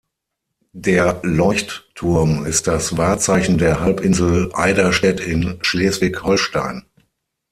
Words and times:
Der 0.73 1.19
Leuchtturm 1.21 2.43
ist 2.47 2.65
das 2.65 2.97
Wahrzeichen 2.97 3.59
der 3.59 3.81
Halbinsel 3.81 4.49
Eiderstedt 4.51 5.19
in 5.19 5.59
Schleswig-Holstein. 5.63 6.87